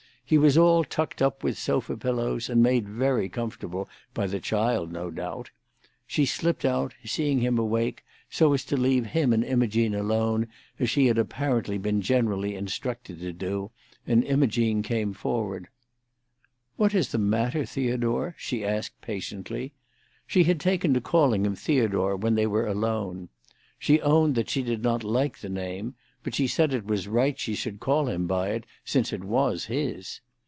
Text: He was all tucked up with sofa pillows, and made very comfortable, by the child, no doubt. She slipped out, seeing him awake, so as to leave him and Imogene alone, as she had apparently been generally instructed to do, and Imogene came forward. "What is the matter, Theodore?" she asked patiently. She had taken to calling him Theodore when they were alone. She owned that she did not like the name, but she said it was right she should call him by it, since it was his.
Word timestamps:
He 0.23 0.37
was 0.37 0.57
all 0.57 0.85
tucked 0.85 1.21
up 1.21 1.43
with 1.43 1.57
sofa 1.57 1.97
pillows, 1.97 2.49
and 2.49 2.63
made 2.63 2.87
very 2.87 3.27
comfortable, 3.27 3.89
by 4.13 4.27
the 4.27 4.39
child, 4.39 4.89
no 4.89 5.09
doubt. 5.11 5.49
She 6.07 6.25
slipped 6.25 6.63
out, 6.63 6.93
seeing 7.03 7.39
him 7.41 7.57
awake, 7.59 8.05
so 8.29 8.53
as 8.53 8.63
to 8.67 8.77
leave 8.77 9.07
him 9.07 9.33
and 9.33 9.43
Imogene 9.43 9.93
alone, 9.93 10.47
as 10.79 10.89
she 10.89 11.07
had 11.07 11.17
apparently 11.17 11.77
been 11.77 12.01
generally 12.01 12.55
instructed 12.55 13.19
to 13.19 13.33
do, 13.33 13.71
and 14.07 14.23
Imogene 14.23 14.81
came 14.83 15.11
forward. 15.11 15.67
"What 16.77 16.93
is 16.95 17.11
the 17.11 17.17
matter, 17.17 17.65
Theodore?" 17.65 18.33
she 18.37 18.63
asked 18.63 19.01
patiently. 19.01 19.73
She 20.25 20.45
had 20.45 20.61
taken 20.61 20.93
to 20.93 21.01
calling 21.01 21.45
him 21.45 21.55
Theodore 21.57 22.15
when 22.15 22.35
they 22.35 22.47
were 22.47 22.67
alone. 22.67 23.27
She 23.77 23.99
owned 23.99 24.35
that 24.35 24.49
she 24.49 24.61
did 24.63 24.81
not 24.81 25.03
like 25.03 25.39
the 25.39 25.49
name, 25.49 25.95
but 26.23 26.35
she 26.35 26.45
said 26.45 26.71
it 26.71 26.85
was 26.85 27.07
right 27.07 27.39
she 27.39 27.55
should 27.55 27.79
call 27.79 28.07
him 28.07 28.27
by 28.27 28.49
it, 28.51 28.63
since 28.85 29.11
it 29.11 29.23
was 29.23 29.65
his. 29.65 30.21